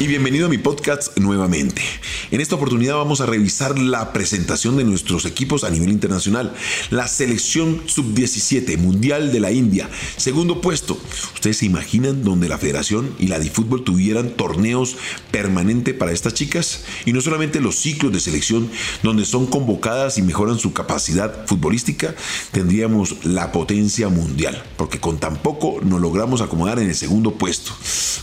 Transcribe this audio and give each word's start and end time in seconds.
y 0.00 0.06
bienvenido 0.06 0.46
a 0.46 0.48
mi 0.48 0.58
podcast 0.58 1.18
nuevamente. 1.18 1.82
En 2.30 2.40
esta 2.40 2.54
oportunidad 2.54 2.94
vamos 2.94 3.20
a 3.20 3.26
revisar 3.26 3.76
la 3.78 4.12
presentación 4.12 4.76
de 4.76 4.84
nuestros 4.84 5.24
equipos 5.24 5.64
a 5.64 5.70
nivel 5.70 5.90
internacional. 5.90 6.54
La 6.90 7.08
selección 7.08 7.82
sub-17 7.86 8.78
mundial 8.78 9.32
de 9.32 9.40
la 9.40 9.50
India, 9.50 9.90
segundo 10.16 10.60
puesto. 10.60 10.96
¿Ustedes 11.34 11.56
se 11.56 11.66
imaginan 11.66 12.22
donde 12.22 12.48
la 12.48 12.58
federación 12.58 13.12
y 13.18 13.26
la 13.26 13.40
fútbol 13.40 13.82
tuvieran 13.82 14.30
torneos 14.30 14.96
permanentes 15.32 15.94
para 15.94 16.12
estas 16.12 16.34
chicas? 16.34 16.84
Y 17.04 17.12
no 17.12 17.20
solamente 17.20 17.60
los 17.60 17.76
ciclos 17.76 18.12
de 18.12 18.20
selección 18.20 18.70
donde 19.02 19.24
son 19.24 19.46
convocadas 19.46 20.16
y 20.18 20.22
mejoran 20.22 20.60
su 20.60 20.72
capacidad 20.72 21.46
futbolística, 21.46 22.14
tendríamos 22.52 23.24
la 23.24 23.50
potencia 23.50 24.08
mundial, 24.08 24.62
porque 24.76 25.00
con 25.00 25.18
tan 25.18 25.38
poco 25.38 25.80
nos 25.82 26.00
logramos 26.00 26.40
acomodar 26.40 26.78
en 26.78 26.88
el 26.88 26.94
segundo 26.94 27.32
puesto. 27.34 27.72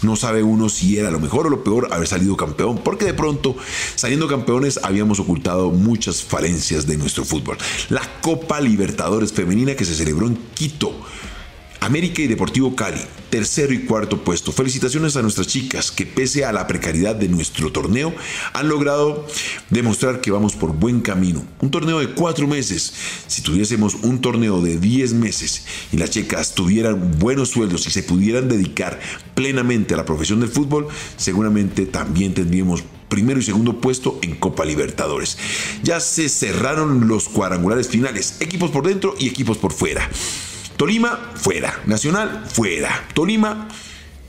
No 0.04 0.16
sabe 0.16 0.42
uno 0.42 0.70
si 0.70 0.98
era 0.98 1.12
lo 1.12 1.20
mejor 1.20 1.48
o 1.48 1.50
lo 1.50 1.64
peor 1.66 1.89
haber 1.91 2.07
salido 2.07 2.38
campeón, 2.38 2.79
porque 2.82 3.04
de 3.04 3.14
pronto, 3.14 3.57
saliendo 3.96 4.29
campeones, 4.29 4.79
habíamos 4.83 5.19
ocultado 5.19 5.71
muchas 5.71 6.23
falencias 6.23 6.87
de 6.87 6.96
nuestro 6.96 7.25
fútbol. 7.25 7.57
La 7.89 8.04
Copa 8.21 8.61
Libertadores 8.61 9.33
Femenina 9.33 9.75
que 9.75 9.83
se 9.83 9.96
celebró 9.96 10.28
en 10.28 10.37
Quito. 10.54 10.93
América 11.86 12.24
y 12.24 12.28
Deportivo 12.28 12.75
Cali, 12.75 13.00
tercero 13.30 13.71
y 13.71 13.86
cuarto 13.86 14.24
puesto. 14.24 14.52
Felicitaciones 14.52 15.18
a 15.18 15.21
nuestras 15.21 15.46
chicas 15.46 15.92
que 15.92 16.07
pese 16.07 16.43
a 16.43 16.52
la 16.52 16.66
precariedad 16.66 17.16
de 17.16 17.28
nuestro 17.28 17.71
torneo 17.71 18.12
han 18.54 18.70
logrado 18.70 19.28
demostrar 19.70 20.20
que 20.20 20.32
vamos 20.32 20.56
por 20.56 20.74
buen 20.74 21.02
camino. 21.02 21.46
Un 21.62 21.70
torneo 21.70 22.00
de 22.00 22.10
cuatro 22.10 22.48
meses. 22.48 22.92
Si 23.28 23.43
tuviésemos 23.43 23.93
un 24.02 24.20
torneo 24.20 24.62
de 24.62 24.79
diez 24.79 25.14
meses 25.14 25.64
y 25.92 25.98
las 25.98 26.10
chicas 26.10 26.56
tuvieran 26.56 27.20
buenos 27.20 27.50
sueldos 27.50 27.86
y 27.86 27.92
se 27.92 28.02
pudieran 28.02 28.50
dedicar 28.50 29.00
plenamente 29.36 29.93
a 29.93 29.98
la 29.98 30.06
profesión 30.06 30.40
del 30.40 30.50
fútbol, 30.50 30.88
seguramente 31.18 31.86
también 31.86 32.34
tendríamos 32.34 32.84
primero 33.09 33.40
y 33.40 33.44
segundo 33.44 33.80
puesto 33.80 34.17
en 34.23 34.34
Copa 34.34 34.66
Libertadores. 34.66 35.38
Ya 35.84 36.00
se 36.00 36.30
cerraron 36.30 37.08
los 37.08 37.30
cuadrangulares 37.30 37.90
finales, 37.90 38.38
equipos 38.40 38.72
por 38.72 38.88
dentro 38.88 39.14
y 39.20 39.28
equipos 39.28 39.59
por 39.59 39.72
fuera. 39.72 40.09
Tolima, 40.78 41.31
fuera. 41.36 41.81
Nacional, 41.86 42.45
fuera. 42.48 43.08
Tolima 43.14 43.68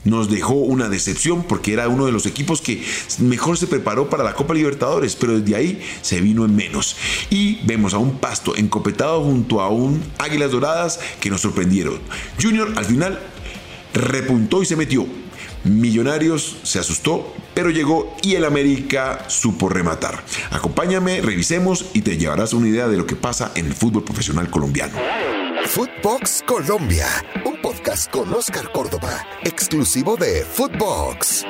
nos 0.07 0.29
dejó 0.29 0.53
una 0.53 0.89
decepción 0.89 1.43
porque 1.43 1.73
era 1.73 1.89
uno 1.89 2.05
de 2.05 2.11
los 2.11 2.25
equipos 2.25 2.61
que 2.61 2.83
mejor 3.19 3.57
se 3.57 3.67
preparó 3.67 4.09
para 4.09 4.23
la 4.23 4.33
Copa 4.33 4.53
Libertadores, 4.53 5.15
pero 5.15 5.39
desde 5.39 5.55
ahí 5.55 5.81
se 6.01 6.21
vino 6.21 6.45
en 6.45 6.55
menos. 6.55 6.95
Y 7.29 7.59
vemos 7.65 7.93
a 7.93 7.97
un 7.97 8.17
pasto 8.17 8.55
encopetado 8.55 9.21
junto 9.23 9.61
a 9.61 9.69
un 9.69 10.01
Águilas 10.17 10.51
Doradas 10.51 10.99
que 11.19 11.29
nos 11.29 11.41
sorprendieron. 11.41 11.99
Junior 12.41 12.73
al 12.75 12.85
final 12.85 13.19
repuntó 13.93 14.63
y 14.63 14.65
se 14.65 14.75
metió. 14.75 15.05
Millonarios 15.63 16.57
se 16.63 16.79
asustó, 16.79 17.33
pero 17.53 17.69
llegó 17.69 18.15
y 18.21 18.35
el 18.35 18.45
América 18.45 19.25
supo 19.27 19.67
rematar. 19.67 20.23
Acompáñame, 20.51 21.21
revisemos 21.21 21.85
y 21.93 22.01
te 22.01 22.17
llevarás 22.17 22.53
una 22.53 22.69
idea 22.69 22.87
de 22.87 22.95
lo 22.95 23.05
que 23.05 23.17
pasa 23.17 23.51
en 23.55 23.65
el 23.65 23.73
fútbol 23.73 24.05
profesional 24.05 24.49
colombiano. 24.49 24.97
Footbox 25.67 26.43
Colombia, 26.47 27.05
un 27.45 27.61
podcast 27.61 28.09
con 28.09 28.33
Oscar 28.33 28.71
Córdoba, 28.71 29.27
exclusivo 29.43 30.15
de 30.15 30.43
Footbox. 30.43 31.43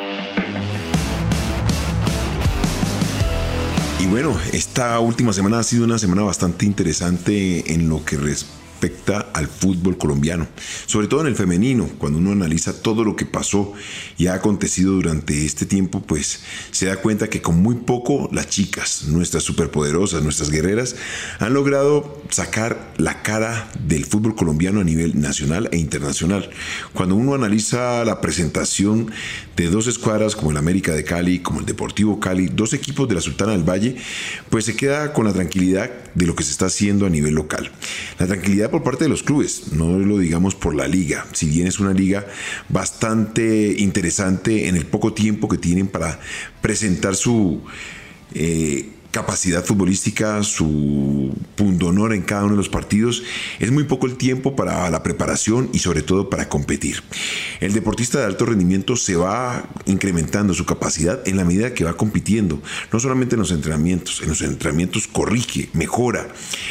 Y 3.99 4.07
bueno, 4.07 4.35
esta 4.51 4.99
última 4.99 5.33
semana 5.33 5.59
ha 5.59 5.63
sido 5.63 5.85
una 5.85 5.99
semana 5.99 6.23
bastante 6.23 6.65
interesante 6.65 7.73
en 7.73 7.87
lo 7.87 8.03
que 8.03 8.17
respecta 8.17 8.56
respecta 8.77 9.31
al 9.33 9.47
fútbol 9.47 9.97
colombiano, 9.97 10.47
sobre 10.85 11.07
todo 11.07 11.21
en 11.21 11.27
el 11.27 11.35
femenino, 11.35 11.89
cuando 11.97 12.19
uno 12.19 12.31
analiza 12.31 12.79
todo 12.79 13.03
lo 13.03 13.15
que 13.15 13.25
pasó 13.25 13.73
y 14.17 14.27
ha 14.27 14.35
acontecido 14.35 14.93
durante 14.93 15.45
este 15.45 15.65
tiempo, 15.65 16.01
pues 16.01 16.41
se 16.69 16.85
da 16.85 16.97
cuenta 16.97 17.27
que 17.27 17.41
con 17.41 17.59
muy 17.59 17.75
poco 17.75 18.29
las 18.31 18.49
chicas, 18.49 19.05
nuestras 19.07 19.43
superpoderosas, 19.43 20.21
nuestras 20.21 20.51
guerreras, 20.51 20.95
han 21.39 21.55
logrado 21.55 22.21
sacar 22.29 22.93
la 22.97 23.23
cara 23.23 23.71
del 23.79 24.05
fútbol 24.05 24.35
colombiano 24.35 24.79
a 24.79 24.83
nivel 24.83 25.19
nacional 25.19 25.69
e 25.71 25.77
internacional. 25.77 26.51
Cuando 26.93 27.15
uno 27.15 27.33
analiza 27.33 28.05
la 28.05 28.21
presentación 28.21 29.11
de 29.57 29.69
dos 29.71 29.87
escuadras 29.87 30.35
como 30.35 30.51
el 30.51 30.57
América 30.57 30.93
de 30.93 31.03
Cali, 31.03 31.39
como 31.39 31.59
el 31.59 31.65
Deportivo 31.65 32.19
Cali, 32.19 32.47
dos 32.47 32.73
equipos 32.73 33.09
de 33.09 33.15
la 33.15 33.21
Sultana 33.21 33.53
del 33.53 33.67
Valle, 33.67 33.95
pues 34.51 34.65
se 34.65 34.75
queda 34.75 35.13
con 35.13 35.25
la 35.25 35.33
tranquilidad 35.33 35.89
de 36.13 36.27
lo 36.27 36.35
que 36.35 36.43
se 36.43 36.51
está 36.51 36.67
haciendo 36.67 37.07
a 37.07 37.09
nivel 37.09 37.33
local. 37.33 37.71
La 38.19 38.27
tranquilidad 38.27 38.69
por 38.69 38.83
parte 38.83 39.05
de 39.05 39.09
los 39.09 39.23
clubes, 39.23 39.73
no 39.73 39.97
lo 39.97 40.19
digamos 40.19 40.53
por 40.53 40.75
la 40.75 40.87
liga, 40.87 41.25
si 41.33 41.47
bien 41.47 41.65
es 41.65 41.79
una 41.79 41.91
liga 41.91 42.27
bastante 42.69 43.73
interesante 43.79 44.67
en 44.67 44.77
el 44.77 44.85
poco 44.85 45.13
tiempo 45.13 45.49
que 45.49 45.57
tienen 45.57 45.87
para 45.87 46.19
presentar 46.61 47.15
su... 47.15 47.63
Eh, 48.35 48.89
capacidad 49.11 49.63
futbolística, 49.63 50.43
su 50.43 51.33
punto 51.55 51.87
honor 51.87 52.13
en 52.13 52.21
cada 52.21 52.43
uno 52.43 52.51
de 52.51 52.57
los 52.57 52.69
partidos, 52.69 53.23
es 53.59 53.71
muy 53.71 53.85
poco 53.85 54.05
el 54.05 54.15
tiempo 54.15 54.55
para 54.55 54.89
la 54.89 55.03
preparación 55.03 55.69
y 55.73 55.79
sobre 55.79 56.01
todo 56.01 56.29
para 56.29 56.49
competir. 56.49 57.03
El 57.59 57.73
deportista 57.73 58.19
de 58.19 58.25
alto 58.25 58.45
rendimiento 58.45 58.95
se 58.95 59.15
va 59.15 59.67
incrementando 59.85 60.53
su 60.53 60.65
capacidad 60.65 61.27
en 61.27 61.37
la 61.37 61.45
medida 61.45 61.73
que 61.73 61.83
va 61.83 61.97
compitiendo, 61.97 62.61
no 62.91 62.99
solamente 62.99 63.35
en 63.35 63.39
los 63.39 63.51
entrenamientos, 63.51 64.21
en 64.21 64.29
los 64.29 64.41
entrenamientos 64.41 65.07
corrige, 65.07 65.69
mejora, 65.73 66.27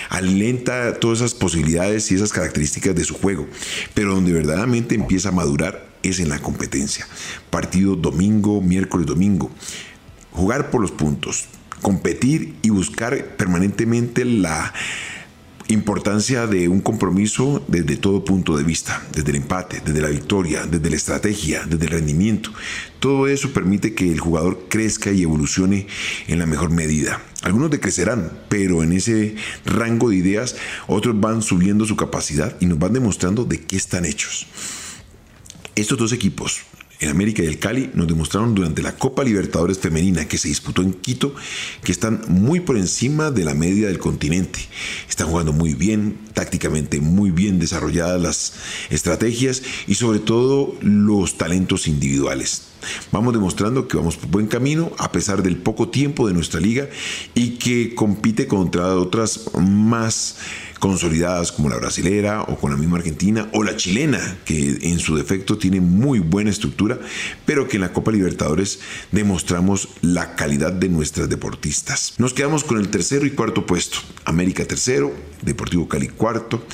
alenta 0.08 0.98
todas 1.00 1.18
esas 1.18 1.34
posibilidades 1.34 2.10
y 2.10 2.14
esas 2.14 2.32
características 2.32 2.94
de 2.94 3.04
su 3.04 3.14
juego, 3.14 3.46
pero 3.94 4.14
donde 4.14 4.32
verdaderamente 4.32 4.94
empieza 4.94 5.30
a 5.30 5.32
madurar 5.32 5.86
es 6.02 6.20
en 6.20 6.28
la 6.28 6.38
competencia. 6.38 7.06
Partido 7.50 7.96
domingo, 7.96 8.60
miércoles, 8.60 9.06
domingo. 9.06 9.50
Jugar 10.32 10.70
por 10.70 10.80
los 10.80 10.92
puntos, 10.92 11.46
competir 11.82 12.54
y 12.62 12.70
buscar 12.70 13.36
permanentemente 13.36 14.24
la 14.24 14.72
importancia 15.68 16.46
de 16.46 16.68
un 16.68 16.80
compromiso 16.80 17.64
desde 17.66 17.96
todo 17.96 18.24
punto 18.24 18.56
de 18.56 18.62
vista, 18.62 19.02
desde 19.12 19.30
el 19.30 19.36
empate, 19.36 19.82
desde 19.84 20.00
la 20.00 20.08
victoria, 20.08 20.64
desde 20.64 20.90
la 20.90 20.96
estrategia, 20.96 21.64
desde 21.64 21.86
el 21.86 21.90
rendimiento. 21.90 22.50
Todo 23.00 23.26
eso 23.26 23.52
permite 23.52 23.94
que 23.94 24.10
el 24.10 24.20
jugador 24.20 24.66
crezca 24.68 25.10
y 25.10 25.22
evolucione 25.22 25.86
en 26.28 26.38
la 26.38 26.46
mejor 26.46 26.70
medida. 26.70 27.20
Algunos 27.42 27.70
decrecerán, 27.70 28.32
pero 28.48 28.82
en 28.82 28.92
ese 28.92 29.34
rango 29.64 30.10
de 30.10 30.16
ideas 30.16 30.56
otros 30.86 31.18
van 31.20 31.42
subiendo 31.42 31.84
su 31.84 31.96
capacidad 31.96 32.56
y 32.60 32.66
nos 32.66 32.78
van 32.78 32.92
demostrando 32.92 33.44
de 33.44 33.60
qué 33.60 33.76
están 33.76 34.04
hechos. 34.04 34.46
Estos 35.74 35.98
dos 35.98 36.12
equipos, 36.12 36.62
en 37.00 37.10
América 37.10 37.42
y 37.42 37.46
el 37.46 37.58
Cali 37.58 37.90
nos 37.94 38.06
demostraron 38.06 38.54
durante 38.54 38.82
la 38.82 38.96
Copa 38.96 39.24
Libertadores 39.24 39.78
Femenina 39.78 40.26
que 40.26 40.38
se 40.38 40.48
disputó 40.48 40.82
en 40.82 40.92
Quito 40.94 41.34
que 41.82 41.92
están 41.92 42.22
muy 42.28 42.60
por 42.60 42.76
encima 42.76 43.30
de 43.30 43.44
la 43.44 43.54
media 43.54 43.88
del 43.88 43.98
continente. 43.98 44.60
Están 45.08 45.28
jugando 45.28 45.52
muy 45.52 45.74
bien, 45.74 46.18
tácticamente 46.32 47.00
muy 47.00 47.30
bien 47.30 47.58
desarrolladas 47.58 48.20
las 48.20 48.52
estrategias 48.90 49.62
y 49.86 49.94
sobre 49.94 50.20
todo 50.20 50.76
los 50.80 51.38
talentos 51.38 51.86
individuales. 51.86 52.62
Vamos 53.10 53.32
demostrando 53.34 53.88
que 53.88 53.96
vamos 53.96 54.16
por 54.16 54.30
buen 54.30 54.46
camino 54.46 54.92
a 54.98 55.10
pesar 55.10 55.42
del 55.42 55.56
poco 55.56 55.88
tiempo 55.88 56.28
de 56.28 56.34
nuestra 56.34 56.60
liga 56.60 56.88
y 57.34 57.52
que 57.58 57.94
compite 57.94 58.46
contra 58.46 58.94
otras 58.96 59.50
más 59.58 60.36
consolidadas 60.78 61.52
como 61.52 61.68
la 61.68 61.76
brasilera 61.76 62.42
o 62.42 62.56
con 62.56 62.70
la 62.70 62.76
misma 62.76 62.98
argentina 62.98 63.48
o 63.52 63.62
la 63.62 63.76
chilena 63.76 64.38
que 64.44 64.78
en 64.82 64.98
su 64.98 65.16
defecto 65.16 65.58
tiene 65.58 65.80
muy 65.80 66.18
buena 66.18 66.50
estructura 66.50 66.98
pero 67.44 67.68
que 67.68 67.76
en 67.76 67.82
la 67.82 67.92
Copa 67.92 68.12
Libertadores 68.12 68.80
demostramos 69.12 69.88
la 70.02 70.36
calidad 70.36 70.72
de 70.72 70.88
nuestras 70.88 71.28
deportistas. 71.28 72.14
Nos 72.18 72.34
quedamos 72.34 72.64
con 72.64 72.78
el 72.78 72.88
tercero 72.88 73.26
y 73.26 73.30
cuarto 73.30 73.66
puesto. 73.66 73.98
América 74.24 74.64
tercero, 74.64 75.12
Deportivo 75.42 75.88
Cali 75.88 76.08
cuarto 76.08 76.64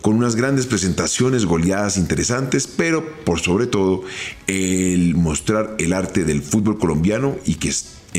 con 0.00 0.14
unas 0.16 0.34
grandes 0.34 0.66
presentaciones, 0.66 1.44
goleadas 1.44 1.98
interesantes, 1.98 2.66
pero 2.66 3.04
por 3.24 3.40
sobre 3.40 3.66
todo 3.66 4.02
el 4.46 5.14
mostrar 5.14 5.76
el 5.78 5.92
arte 5.92 6.24
del 6.24 6.42
fútbol 6.42 6.78
colombiano 6.78 7.36
y 7.44 7.56
que 7.56 7.70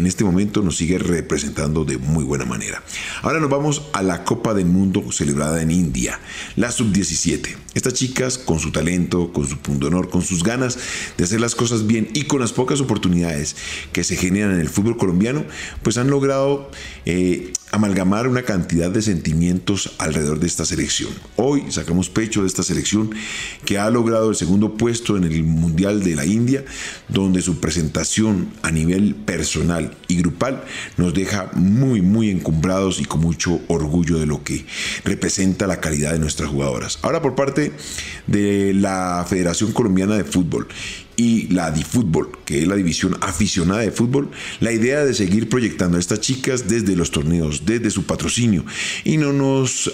en 0.02 0.08
este 0.08 0.24
momento 0.24 0.64
nos 0.64 0.78
sigue 0.78 0.98
representando 0.98 1.86
de 1.86 2.00
muy 2.00 2.24
buena 2.24 2.44
manera. 2.44 2.82
Ahora 3.22 3.40
nos 3.40 3.52
vamos 3.52 3.84
a 3.94 4.02
la 4.02 4.24
Copa 4.24 4.56
del 4.56 4.66
Mundo 4.66 5.12
celebrada 5.12 5.62
en 5.62 5.70
India, 5.70 6.20
la 6.56 6.72
sub-17. 6.72 7.56
Estas 7.74 7.94
chicas, 7.94 8.38
con 8.38 8.60
su 8.60 8.72
talento, 8.72 9.32
con 9.32 9.48
su 9.48 9.58
punto 9.58 9.90
de 9.90 9.96
honor, 9.96 10.10
con 10.10 10.22
sus 10.22 10.44
ganas 10.44 10.78
de 11.18 11.24
hacer 11.24 11.40
las 11.40 11.56
cosas 11.56 11.88
bien 11.88 12.10
y 12.14 12.24
con 12.24 12.42
las 12.42 12.52
pocas 12.52 12.82
oportunidades 12.82 13.56
que 13.94 14.04
se 14.04 14.18
generan 14.18 14.56
en 14.56 14.60
el 14.60 14.68
fútbol 14.68 14.98
colombiano, 14.98 15.46
pues 15.82 15.98
han 15.98 16.10
logrado 16.10 16.70
eh, 17.06 17.54
amalgamar 17.72 18.28
una 18.28 18.44
cantidad 18.44 18.92
de 18.92 19.02
sentimientos 19.02 19.94
alrededor 19.98 20.40
de 20.40 20.48
esta 20.48 20.66
selección. 20.66 21.12
Hoy 21.38 21.64
sacamos 21.70 22.10
pecho 22.10 22.42
de 22.42 22.48
esta 22.48 22.64
selección 22.64 23.12
que 23.66 23.80
ha 23.80 23.90
logrado 23.90 24.30
el 24.30 24.36
segundo 24.36 24.76
puesto 24.76 25.16
en 25.16 25.24
el 25.24 25.44
Mundial 25.44 26.04
de 26.04 26.16
la 26.16 26.26
India, 26.26 26.66
donde 27.08 27.42
su 27.42 27.60
presentación 27.60 28.52
a 28.62 28.72
nivel 28.72 29.16
personal 29.16 29.96
y 30.10 30.18
grupal 30.18 30.66
nos 30.98 31.14
deja 31.14 31.50
muy, 31.54 32.02
muy 32.02 32.30
encumbrados 32.30 33.00
y 33.00 33.06
con 33.06 33.22
mucho 33.22 33.62
orgullo 33.68 34.20
de 34.20 34.26
lo 34.26 34.44
que 34.44 34.66
representa 35.06 35.68
la 35.68 35.80
calidad 35.80 36.12
de 36.12 36.20
nuestras 36.20 36.50
jugadoras. 36.50 37.00
Ahora 37.02 37.22
por 37.22 37.36
parte 37.36 37.61
de 38.28 38.74
la 38.74 39.26
Federación 39.30 39.72
Colombiana 39.72 40.16
de 40.16 40.24
Fútbol 40.24 40.68
y 41.16 41.48
la 41.50 41.72
Fútbol, 41.74 42.30
que 42.46 42.62
es 42.62 42.68
la 42.68 42.76
división 42.76 43.18
aficionada 43.22 43.82
de 43.82 43.92
fútbol, 43.92 44.32
la 44.60 44.72
idea 44.72 45.06
de 45.06 45.14
seguir 45.14 45.50
proyectando 45.50 45.98
a 45.98 46.00
estas 46.00 46.20
chicas 46.20 46.68
desde 46.68 46.96
los 46.96 47.12
torneos, 47.12 47.66
desde 47.66 47.92
su 47.92 48.06
patrocinio. 48.06 48.66
Y 49.04 49.18
no 49.18 49.34
nos 49.34 49.92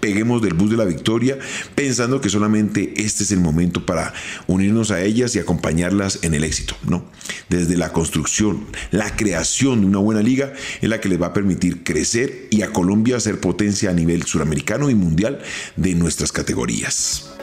peguemos 0.00 0.42
del 0.42 0.54
bus 0.54 0.70
de 0.70 0.76
la 0.76 0.84
victoria 0.84 1.38
pensando 1.74 2.20
que 2.20 2.28
solamente 2.28 2.94
este 2.96 3.24
es 3.24 3.32
el 3.32 3.40
momento 3.40 3.86
para 3.86 4.12
unirnos 4.46 4.90
a 4.90 5.02
ellas 5.02 5.34
y 5.34 5.38
acompañarlas 5.38 6.20
en 6.22 6.34
el 6.34 6.44
éxito. 6.44 6.76
No, 6.86 7.04
desde 7.48 7.76
la 7.76 7.92
construcción, 7.92 8.66
la 8.90 9.14
creación 9.16 9.80
de 9.80 9.86
una 9.86 9.98
buena 9.98 10.22
liga 10.22 10.52
es 10.80 10.88
la 10.88 11.00
que 11.00 11.08
les 11.08 11.20
va 11.20 11.28
a 11.28 11.32
permitir 11.32 11.82
crecer 11.82 12.48
y 12.50 12.62
a 12.62 12.72
Colombia 12.72 13.20
ser 13.20 13.40
potencia 13.40 13.90
a 13.90 13.94
nivel 13.94 14.24
suramericano 14.24 14.90
y 14.90 14.94
mundial 14.94 15.40
de 15.76 15.94
nuestras 15.94 16.32
categorías. 16.32 17.35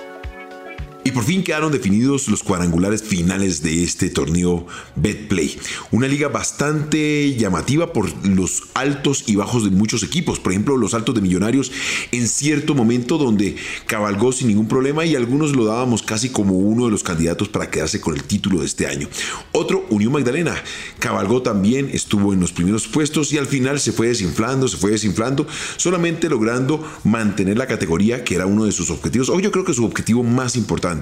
Y 1.05 1.11
por 1.11 1.25
fin 1.25 1.43
quedaron 1.43 1.73
definidos 1.73 2.29
los 2.29 2.43
cuadrangulares 2.43 3.03
finales 3.03 3.61
de 3.61 3.83
este 3.83 4.09
torneo 4.09 4.65
Betplay. 4.95 5.57
Una 5.91 6.07
liga 6.07 6.29
bastante 6.29 7.35
llamativa 7.35 7.91
por 7.91 8.25
los 8.25 8.63
altos 8.73 9.25
y 9.27 9.35
bajos 9.35 9.65
de 9.65 9.71
muchos 9.71 10.01
equipos. 10.03 10.39
Por 10.39 10.53
ejemplo, 10.53 10.77
los 10.77 10.93
altos 10.93 11.13
de 11.13 11.19
Millonarios 11.19 11.73
en 12.13 12.25
cierto 12.29 12.73
momento 12.73 13.17
donde 13.17 13.57
cabalgó 13.85 14.31
sin 14.31 14.47
ningún 14.47 14.69
problema 14.69 15.03
y 15.05 15.17
algunos 15.17 15.53
lo 15.53 15.65
dábamos 15.65 16.03
casi 16.03 16.29
como 16.29 16.57
uno 16.57 16.85
de 16.85 16.91
los 16.91 17.03
candidatos 17.03 17.49
para 17.49 17.69
quedarse 17.69 17.99
con 17.99 18.15
el 18.15 18.23
título 18.23 18.61
de 18.61 18.65
este 18.65 18.87
año. 18.87 19.09
Otro, 19.51 19.85
Unión 19.89 20.13
Magdalena, 20.13 20.55
cabalgó 20.99 21.41
también, 21.41 21.89
estuvo 21.91 22.31
en 22.31 22.39
los 22.39 22.53
primeros 22.53 22.87
puestos 22.87 23.33
y 23.33 23.37
al 23.37 23.47
final 23.47 23.81
se 23.81 23.91
fue 23.91 24.07
desinflando, 24.07 24.69
se 24.69 24.77
fue 24.77 24.91
desinflando, 24.91 25.45
solamente 25.75 26.29
logrando 26.29 26.81
mantener 27.03 27.57
la 27.57 27.67
categoría 27.67 28.23
que 28.23 28.35
era 28.35 28.45
uno 28.45 28.63
de 28.63 28.71
sus 28.71 28.89
objetivos, 28.89 29.27
o 29.27 29.39
yo 29.41 29.51
creo 29.51 29.65
que 29.65 29.73
su 29.73 29.83
objetivo 29.83 30.23
más 30.23 30.55
importante 30.55 30.92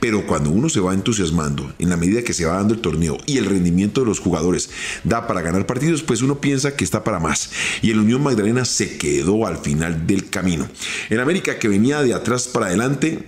pero 0.00 0.26
cuando 0.26 0.50
uno 0.50 0.68
se 0.68 0.80
va 0.80 0.94
entusiasmando, 0.94 1.72
en 1.78 1.90
la 1.90 1.96
medida 1.96 2.22
que 2.22 2.32
se 2.32 2.44
va 2.44 2.54
dando 2.54 2.74
el 2.74 2.80
torneo 2.80 3.18
y 3.26 3.38
el 3.38 3.46
rendimiento 3.46 4.00
de 4.00 4.06
los 4.06 4.20
jugadores 4.20 4.70
da 5.04 5.26
para 5.26 5.42
ganar 5.42 5.66
partidos, 5.66 6.02
pues 6.02 6.22
uno 6.22 6.40
piensa 6.40 6.76
que 6.76 6.84
está 6.84 7.04
para 7.04 7.18
más. 7.18 7.50
Y 7.82 7.90
el 7.90 8.00
Unión 8.00 8.22
Magdalena 8.22 8.64
se 8.64 8.98
quedó 8.98 9.46
al 9.46 9.58
final 9.58 10.06
del 10.06 10.30
camino. 10.30 10.68
En 11.10 11.20
América, 11.20 11.58
que 11.58 11.68
venía 11.68 12.02
de 12.02 12.14
atrás 12.14 12.48
para 12.48 12.66
adelante, 12.66 13.24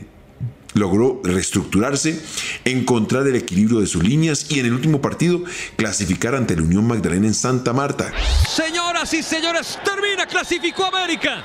logró 0.74 1.20
reestructurarse, 1.24 2.20
encontrar 2.64 3.26
el 3.26 3.36
equilibrio 3.36 3.80
de 3.80 3.86
sus 3.86 4.02
líneas 4.02 4.46
y 4.50 4.60
en 4.60 4.66
el 4.66 4.72
último 4.72 5.00
partido 5.00 5.42
clasificar 5.76 6.34
ante 6.34 6.56
la 6.56 6.62
Unión 6.62 6.86
Magdalena 6.86 7.26
en 7.26 7.34
Santa 7.34 7.72
Marta. 7.72 8.12
Señoras 8.48 9.12
y 9.14 9.22
señores, 9.22 9.78
termina, 9.84 10.26
clasificó 10.26 10.84
América. 10.84 11.44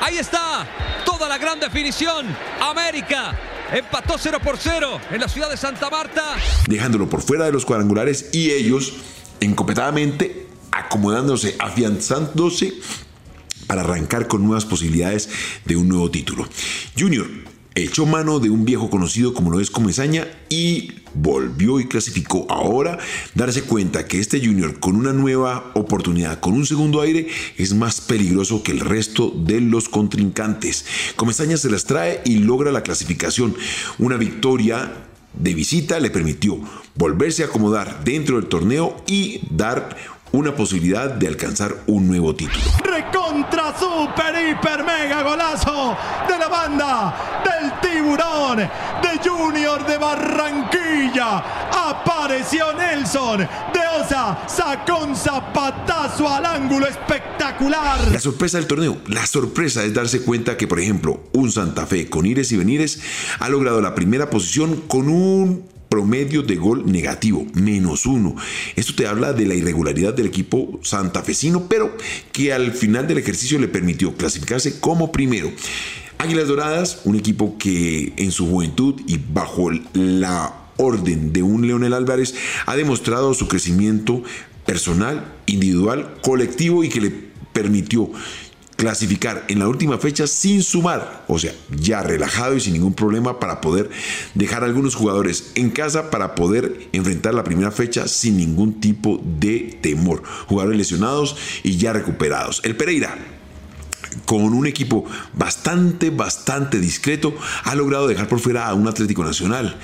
Ahí 0.00 0.18
está 0.18 0.66
toda 1.04 1.28
la 1.28 1.38
gran 1.38 1.58
definición. 1.58 2.26
América 2.60 3.55
Empató 3.72 4.14
0 4.18 4.38
por 4.42 4.56
0 4.58 5.00
en 5.10 5.20
la 5.20 5.28
ciudad 5.28 5.50
de 5.50 5.56
Santa 5.56 5.90
Marta. 5.90 6.22
Dejándolo 6.68 7.08
por 7.08 7.20
fuera 7.20 7.46
de 7.46 7.52
los 7.52 7.64
cuadrangulares 7.64 8.30
y 8.32 8.50
ellos 8.50 8.94
encopetadamente 9.40 10.46
acomodándose, 10.70 11.56
afianzándose 11.58 12.74
para 13.66 13.80
arrancar 13.80 14.28
con 14.28 14.44
nuevas 14.44 14.64
posibilidades 14.64 15.28
de 15.64 15.76
un 15.76 15.88
nuevo 15.88 16.10
título. 16.10 16.48
Junior 16.96 17.26
echó 17.76 18.06
mano 18.06 18.40
de 18.40 18.50
un 18.50 18.64
viejo 18.64 18.90
conocido 18.90 19.34
como 19.34 19.50
lo 19.50 19.60
es 19.60 19.70
Comesaña 19.70 20.26
y 20.48 20.92
volvió 21.14 21.78
y 21.78 21.86
clasificó. 21.86 22.46
Ahora, 22.48 22.98
darse 23.34 23.62
cuenta 23.62 24.06
que 24.06 24.18
este 24.18 24.44
Junior 24.44 24.80
con 24.80 24.96
una 24.96 25.12
nueva 25.12 25.70
oportunidad, 25.74 26.40
con 26.40 26.54
un 26.54 26.66
segundo 26.66 27.00
aire, 27.00 27.28
es 27.56 27.74
más 27.74 28.00
peligroso 28.00 28.62
que 28.62 28.72
el 28.72 28.80
resto 28.80 29.32
de 29.36 29.60
los 29.60 29.88
contrincantes. 29.88 30.86
Comesaña 31.16 31.56
se 31.56 31.70
las 31.70 31.84
trae 31.84 32.22
y 32.24 32.38
logra 32.38 32.72
la 32.72 32.82
clasificación. 32.82 33.54
Una 33.98 34.16
victoria 34.16 34.92
de 35.34 35.54
visita 35.54 36.00
le 36.00 36.10
permitió 36.10 36.58
volverse 36.94 37.42
a 37.42 37.46
acomodar 37.46 38.04
dentro 38.04 38.36
del 38.36 38.48
torneo 38.48 38.96
y 39.06 39.40
dar 39.50 40.15
una 40.32 40.54
posibilidad 40.54 41.10
de 41.10 41.28
alcanzar 41.28 41.74
un 41.86 42.06
nuevo 42.06 42.34
título. 42.34 42.64
Recontra 42.82 43.74
super 43.78 44.34
hiper 44.48 44.84
mega 44.84 45.22
golazo 45.22 45.96
de 46.28 46.38
la 46.38 46.48
banda 46.48 47.42
del 47.44 47.80
tiburón 47.80 48.58
de 48.58 49.28
Junior 49.28 49.86
de 49.86 49.98
Barranquilla. 49.98 51.42
Apareció 51.88 52.72
Nelson 52.74 53.38
de 53.38 53.80
Osa, 54.00 54.38
sacó 54.46 55.04
un 55.04 55.16
zapatazo 55.16 56.28
al 56.28 56.44
ángulo 56.44 56.86
espectacular. 56.86 58.10
La 58.10 58.20
sorpresa 58.20 58.58
del 58.58 58.66
torneo, 58.66 58.98
la 59.06 59.26
sorpresa 59.26 59.84
es 59.84 59.94
darse 59.94 60.22
cuenta 60.22 60.56
que, 60.56 60.66
por 60.66 60.80
ejemplo, 60.80 61.20
un 61.32 61.50
Santa 61.50 61.86
Fe 61.86 62.08
con 62.08 62.26
ires 62.26 62.50
y 62.52 62.56
venires 62.56 63.00
ha 63.38 63.48
logrado 63.48 63.80
la 63.80 63.94
primera 63.94 64.30
posición 64.30 64.82
con 64.88 65.08
un 65.08 65.75
promedio 65.88 66.42
de 66.42 66.56
gol 66.56 66.90
negativo, 66.90 67.46
menos 67.54 68.06
uno. 68.06 68.36
Esto 68.74 68.94
te 68.94 69.06
habla 69.06 69.32
de 69.32 69.46
la 69.46 69.54
irregularidad 69.54 70.14
del 70.14 70.26
equipo 70.26 70.80
santafesino, 70.82 71.68
pero 71.68 71.96
que 72.32 72.52
al 72.52 72.72
final 72.72 73.06
del 73.06 73.18
ejercicio 73.18 73.58
le 73.58 73.68
permitió 73.68 74.14
clasificarse 74.14 74.80
como 74.80 75.12
primero. 75.12 75.50
Águilas 76.18 76.48
Doradas, 76.48 77.00
un 77.04 77.16
equipo 77.16 77.58
que 77.58 78.12
en 78.16 78.32
su 78.32 78.46
juventud 78.46 79.00
y 79.06 79.18
bajo 79.18 79.70
la 79.92 80.54
orden 80.76 81.32
de 81.32 81.42
un 81.42 81.66
Leonel 81.66 81.92
Álvarez 81.92 82.34
ha 82.66 82.76
demostrado 82.76 83.34
su 83.34 83.48
crecimiento 83.48 84.22
personal, 84.64 85.34
individual, 85.46 86.16
colectivo 86.22 86.84
y 86.84 86.88
que 86.88 87.00
le 87.00 87.12
permitió 87.52 88.10
clasificar 88.76 89.44
en 89.48 89.58
la 89.58 89.68
última 89.68 89.98
fecha 89.98 90.26
sin 90.26 90.62
sumar, 90.62 91.24
o 91.28 91.38
sea, 91.38 91.52
ya 91.70 92.02
relajado 92.02 92.56
y 92.56 92.60
sin 92.60 92.74
ningún 92.74 92.94
problema 92.94 93.40
para 93.40 93.60
poder 93.60 93.90
dejar 94.34 94.62
a 94.62 94.66
algunos 94.66 94.94
jugadores 94.94 95.52
en 95.54 95.70
casa 95.70 96.10
para 96.10 96.34
poder 96.34 96.88
enfrentar 96.92 97.34
la 97.34 97.44
primera 97.44 97.70
fecha 97.70 98.06
sin 98.06 98.36
ningún 98.36 98.80
tipo 98.80 99.20
de 99.24 99.78
temor. 99.80 100.22
Jugadores 100.46 100.78
lesionados 100.78 101.36
y 101.62 101.76
ya 101.76 101.92
recuperados. 101.92 102.60
El 102.64 102.76
Pereira 102.76 103.35
con 104.24 104.42
un 104.42 104.66
equipo 104.66 105.04
bastante, 105.34 106.10
bastante 106.10 106.80
discreto, 106.80 107.36
ha 107.64 107.74
logrado 107.74 108.08
dejar 108.08 108.28
por 108.28 108.40
fuera 108.40 108.66
a 108.68 108.74
un 108.74 108.88
Atlético 108.88 109.24
Nacional. 109.24 109.78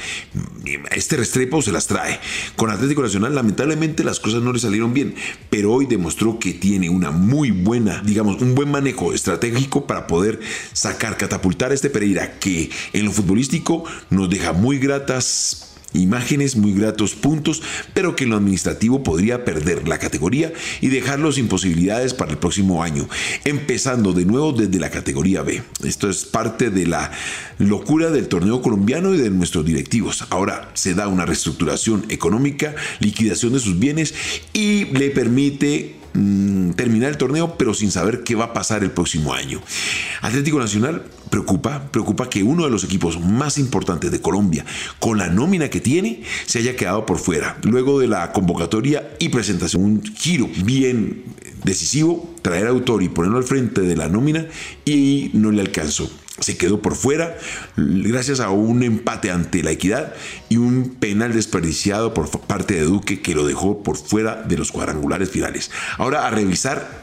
Este 0.90 1.16
Restrepo 1.16 1.62
se 1.62 1.72
las 1.72 1.86
trae. 1.86 2.20
Con 2.56 2.70
Atlético 2.70 3.02
Nacional, 3.02 3.34
lamentablemente, 3.34 4.04
las 4.04 4.20
cosas 4.20 4.42
no 4.42 4.52
le 4.52 4.58
salieron 4.58 4.94
bien, 4.94 5.14
pero 5.50 5.72
hoy 5.72 5.86
demostró 5.86 6.38
que 6.38 6.52
tiene 6.52 6.88
una 6.88 7.10
muy 7.10 7.50
buena, 7.50 8.02
digamos, 8.04 8.40
un 8.40 8.54
buen 8.54 8.70
manejo 8.70 9.12
estratégico 9.12 9.86
para 9.86 10.06
poder 10.06 10.40
sacar, 10.72 11.16
catapultar 11.16 11.70
a 11.70 11.74
este 11.74 11.90
Pereira, 11.90 12.38
que 12.38 12.70
en 12.92 13.04
lo 13.04 13.12
futbolístico 13.12 13.84
nos 14.10 14.30
deja 14.30 14.52
muy 14.52 14.78
gratas 14.78 15.71
Imágenes 15.94 16.56
muy 16.56 16.72
gratos 16.72 17.14
puntos, 17.14 17.62
pero 17.94 18.16
que 18.16 18.24
en 18.24 18.30
lo 18.30 18.36
administrativo 18.36 19.02
podría 19.02 19.44
perder 19.44 19.88
la 19.88 19.98
categoría 19.98 20.52
y 20.80 20.88
dejarlo 20.88 21.32
sin 21.32 21.48
posibilidades 21.48 22.14
para 22.14 22.32
el 22.32 22.38
próximo 22.38 22.82
año, 22.82 23.08
empezando 23.44 24.12
de 24.12 24.24
nuevo 24.24 24.52
desde 24.52 24.80
la 24.80 24.90
categoría 24.90 25.42
B. 25.42 25.62
Esto 25.84 26.08
es 26.08 26.24
parte 26.24 26.70
de 26.70 26.86
la 26.86 27.12
locura 27.58 28.10
del 28.10 28.28
torneo 28.28 28.62
colombiano 28.62 29.14
y 29.14 29.18
de 29.18 29.30
nuestros 29.30 29.64
directivos. 29.64 30.24
Ahora 30.30 30.70
se 30.74 30.94
da 30.94 31.08
una 31.08 31.26
reestructuración 31.26 32.04
económica, 32.08 32.74
liquidación 33.00 33.52
de 33.52 33.60
sus 33.60 33.78
bienes 33.78 34.14
y 34.52 34.86
le 34.86 35.10
permite 35.10 36.01
Mm, 36.14 36.72
terminar 36.72 37.10
el 37.10 37.16
torneo, 37.16 37.56
pero 37.56 37.72
sin 37.72 37.90
saber 37.90 38.22
qué 38.22 38.34
va 38.34 38.46
a 38.46 38.52
pasar 38.52 38.82
el 38.82 38.90
próximo 38.90 39.32
año. 39.32 39.62
Atlético 40.20 40.58
Nacional 40.58 41.04
preocupa, 41.30 41.90
preocupa 41.90 42.28
que 42.28 42.42
uno 42.42 42.64
de 42.64 42.70
los 42.70 42.84
equipos 42.84 43.18
más 43.18 43.56
importantes 43.56 44.10
de 44.10 44.20
Colombia, 44.20 44.66
con 44.98 45.16
la 45.16 45.28
nómina 45.28 45.70
que 45.70 45.80
tiene, 45.80 46.22
se 46.44 46.58
haya 46.58 46.76
quedado 46.76 47.06
por 47.06 47.18
fuera. 47.18 47.56
Luego 47.62 47.98
de 47.98 48.08
la 48.08 48.30
convocatoria 48.32 49.16
y 49.18 49.30
presentación, 49.30 49.84
un 49.84 50.02
giro 50.02 50.48
bien 50.64 51.24
decisivo, 51.64 52.34
traer 52.42 52.66
a 52.66 52.70
autor 52.70 53.02
y 53.02 53.08
ponerlo 53.08 53.38
al 53.38 53.44
frente 53.44 53.80
de 53.80 53.96
la 53.96 54.08
nómina 54.08 54.46
y 54.84 55.30
no 55.32 55.50
le 55.50 55.62
alcanzó 55.62 56.10
se 56.42 56.56
quedó 56.56 56.82
por 56.82 56.96
fuera 56.96 57.36
gracias 57.76 58.40
a 58.40 58.50
un 58.50 58.82
empate 58.82 59.30
ante 59.30 59.62
la 59.62 59.70
equidad 59.70 60.14
y 60.48 60.56
un 60.56 60.96
penal 60.98 61.32
desperdiciado 61.32 62.14
por 62.14 62.30
parte 62.30 62.74
de 62.74 62.82
Duque 62.82 63.20
que 63.20 63.34
lo 63.34 63.46
dejó 63.46 63.82
por 63.82 63.96
fuera 63.96 64.42
de 64.42 64.56
los 64.56 64.72
cuadrangulares 64.72 65.30
finales. 65.30 65.70
Ahora 65.98 66.26
a 66.26 66.30
revisar 66.30 67.02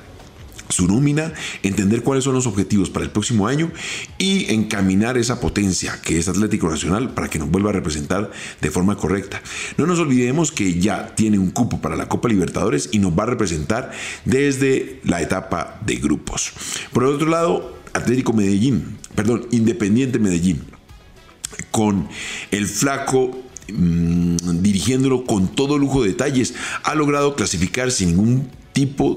su 0.70 0.88
nómina, 0.88 1.34
entender 1.64 2.04
cuáles 2.04 2.24
son 2.24 2.36
los 2.36 2.48
objetivos 2.48 2.90
para 2.90 3.04
el 3.04 3.12
próximo 3.12 3.48
año 3.48 3.72
y 4.18 4.54
encaminar 4.54 5.18
esa 5.18 5.40
potencia 5.40 6.00
que 6.02 6.20
es 6.20 6.28
Atlético 6.28 6.70
Nacional 6.70 7.14
para 7.14 7.28
que 7.28 7.40
nos 7.40 7.50
vuelva 7.50 7.72
a 7.72 7.74
representar 7.74 8.32
de 8.62 8.72
forma 8.72 8.96
correcta. 8.96 9.42
No 9.78 9.88
nos 9.88 10.00
olvidemos 10.00 10.52
que 10.52 10.80
ya 10.80 11.16
tiene 11.16 11.40
un 11.40 11.50
cupo 11.50 11.82
para 11.82 11.96
la 11.96 12.08
Copa 12.08 12.30
Libertadores 12.30 12.90
y 12.92 13.00
nos 13.00 13.18
va 13.18 13.24
a 13.24 13.28
representar 13.28 13.92
desde 14.26 15.02
la 15.04 15.22
etapa 15.22 15.80
de 15.86 15.96
grupos. 15.96 16.52
Por 16.94 17.04
el 17.04 17.10
otro 17.10 17.28
lado, 17.28 17.79
Atlético 17.94 18.34
Medellín, 18.34 18.98
perdón, 19.16 19.48
Independiente 19.52 20.20
Medellín, 20.20 20.64
con 21.72 22.08
el 22.52 22.68
flaco 22.68 23.38
mm, 23.72 24.62
dirigiéndolo 24.62 25.26
con 25.26 25.48
todo 25.48 25.78
lujo 25.78 26.04
de 26.04 26.10
detalles, 26.10 26.54
ha 26.84 26.96
logrado 26.96 27.36
clasificar 27.36 27.92
sin 27.92 28.10
ningún 28.10 28.50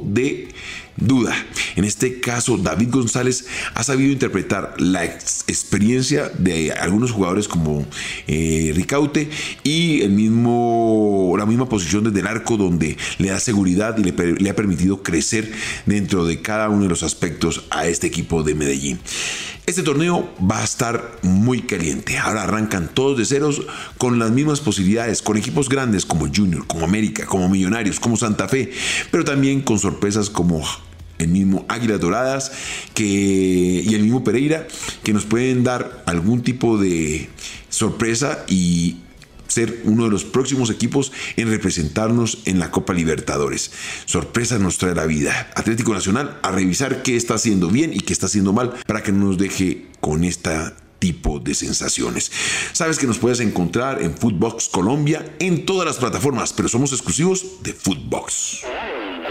de 0.04 0.48
duda. 0.96 1.34
En 1.76 1.84
este 1.84 2.20
caso, 2.20 2.56
David 2.56 2.88
González 2.90 3.46
ha 3.74 3.82
sabido 3.82 4.12
interpretar 4.12 4.74
la 4.78 5.04
experiencia 5.04 6.28
de 6.38 6.72
algunos 6.72 7.12
jugadores 7.12 7.48
como 7.48 7.86
eh, 8.26 8.72
Ricaute 8.74 9.30
y 9.62 10.02
el 10.02 10.10
mismo, 10.10 11.34
la 11.38 11.46
misma 11.46 11.68
posición 11.68 12.04
desde 12.04 12.20
el 12.20 12.26
arco 12.26 12.56
donde 12.56 12.96
le 13.18 13.28
da 13.28 13.40
seguridad 13.40 13.96
y 13.98 14.02
le 14.02 14.50
ha 14.50 14.56
permitido 14.56 15.02
crecer 15.02 15.50
dentro 15.86 16.26
de 16.26 16.42
cada 16.42 16.68
uno 16.68 16.82
de 16.84 16.88
los 16.88 17.02
aspectos 17.02 17.64
a 17.70 17.86
este 17.86 18.06
equipo 18.06 18.42
de 18.42 18.54
Medellín. 18.54 18.98
Este 19.64 19.84
torneo 19.84 20.28
va 20.38 20.60
a 20.60 20.64
estar 20.64 21.20
muy 21.22 21.62
caliente. 21.62 22.18
Ahora 22.18 22.42
arrancan 22.42 22.88
todos 22.92 23.16
de 23.16 23.24
ceros 23.24 23.62
con 23.96 24.18
las 24.18 24.32
mismas 24.32 24.60
posibilidades, 24.60 25.22
con 25.22 25.36
equipos 25.36 25.68
grandes 25.68 26.04
como 26.04 26.26
Junior, 26.26 26.66
como 26.66 26.84
América, 26.84 27.26
como 27.26 27.48
Millonarios, 27.48 28.00
como 28.00 28.16
Santa 28.16 28.48
Fe, 28.48 28.72
pero 29.12 29.24
también 29.24 29.60
con 29.60 29.78
sorpresas 29.78 30.30
como 30.30 30.64
el 31.18 31.28
mismo 31.28 31.64
Águilas 31.68 32.00
Doradas 32.00 32.50
y 32.96 33.94
el 33.94 34.02
mismo 34.02 34.24
Pereira, 34.24 34.66
que 35.04 35.12
nos 35.12 35.26
pueden 35.26 35.62
dar 35.62 36.02
algún 36.06 36.42
tipo 36.42 36.76
de 36.76 37.30
sorpresa 37.68 38.44
y 38.48 38.96
ser 39.52 39.82
uno 39.84 40.04
de 40.04 40.10
los 40.10 40.24
próximos 40.24 40.70
equipos 40.70 41.12
en 41.36 41.50
representarnos 41.50 42.38
en 42.46 42.58
la 42.58 42.70
Copa 42.70 42.94
Libertadores. 42.94 43.70
Sorpresa 44.06 44.58
nos 44.58 44.78
trae 44.78 44.94
la 44.94 45.06
vida. 45.06 45.50
Atlético 45.54 45.92
Nacional 45.92 46.38
a 46.42 46.50
revisar 46.50 47.02
qué 47.02 47.16
está 47.16 47.34
haciendo 47.34 47.68
bien 47.68 47.92
y 47.92 48.00
qué 48.00 48.12
está 48.12 48.26
haciendo 48.26 48.52
mal 48.52 48.74
para 48.86 49.02
que 49.02 49.12
no 49.12 49.26
nos 49.26 49.38
deje 49.38 49.86
con 50.00 50.24
esta 50.24 50.74
tipo 50.98 51.40
de 51.40 51.54
sensaciones. 51.54 52.30
Sabes 52.72 52.96
que 52.96 53.08
nos 53.08 53.18
puedes 53.18 53.40
encontrar 53.40 54.00
en 54.00 54.16
Footbox 54.16 54.68
Colombia 54.68 55.34
en 55.40 55.66
todas 55.66 55.84
las 55.84 55.96
plataformas, 55.96 56.52
pero 56.52 56.68
somos 56.68 56.92
exclusivos 56.92 57.62
de 57.62 57.72
Footbox. 57.72 58.60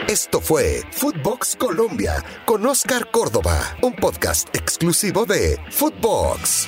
Esto 0.09 0.41
fue 0.41 0.83
Footbox 0.91 1.55
Colombia 1.55 2.23
con 2.45 2.65
Oscar 2.65 3.09
Córdoba, 3.09 3.77
un 3.81 3.95
podcast 3.95 4.53
exclusivo 4.53 5.25
de 5.25 5.57
Footbox. 5.71 6.67